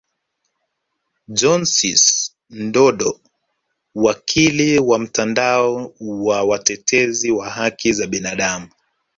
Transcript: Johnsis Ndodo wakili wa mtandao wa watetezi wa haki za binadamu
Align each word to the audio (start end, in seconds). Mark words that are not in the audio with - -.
Johnsis 1.29 2.31
Ndodo 2.49 3.19
wakili 3.95 4.79
wa 4.79 4.99
mtandao 4.99 5.93
wa 5.99 6.43
watetezi 6.43 7.31
wa 7.31 7.49
haki 7.49 7.93
za 7.93 8.07
binadamu 8.07 8.67